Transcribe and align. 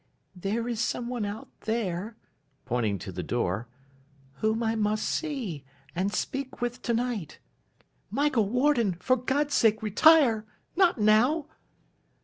'There 0.35 0.67
is 0.67 0.79
some 0.79 1.07
one 1.09 1.23
out 1.25 1.47
there,' 1.65 2.17
pointing 2.65 2.97
to 2.97 3.11
the 3.11 3.21
door, 3.21 3.67
'whom 4.37 4.63
I 4.63 4.73
must 4.75 5.07
see, 5.07 5.63
and 5.93 6.11
speak 6.11 6.59
with, 6.59 6.81
to 6.81 6.93
night. 6.95 7.37
Michael 8.09 8.49
Warden, 8.49 8.93
for 8.95 9.15
God's 9.15 9.53
sake 9.53 9.83
retire! 9.83 10.43
Not 10.75 10.99
now! 10.99 11.49